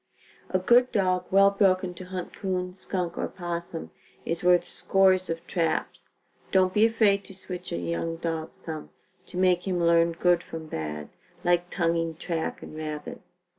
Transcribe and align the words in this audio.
A 0.49 0.57
good 0.57 0.91
dog, 0.91 1.27
well 1.29 1.51
broken 1.51 1.93
to 1.93 2.05
hunt 2.05 2.33
'coon, 2.33 2.73
skunk 2.73 3.19
or 3.19 3.25
opossum 3.25 3.91
is 4.25 4.43
worth 4.43 4.67
scores 4.67 5.29
of 5.29 5.45
traps. 5.45 6.09
Don't 6.51 6.73
be 6.73 6.87
afraid 6.87 7.23
to 7.25 7.35
switch 7.35 7.71
a 7.71 7.77
young 7.77 8.15
dog 8.15 8.55
some, 8.55 8.89
to 9.27 9.37
make 9.37 9.67
him 9.67 9.79
learn 9.79 10.13
good 10.13 10.41
from 10.41 10.65
bad, 10.65 11.09
like 11.43 11.69
tonguing 11.69 12.15
track 12.15 12.63
and 12.63 12.75
rabbit. 12.75 13.21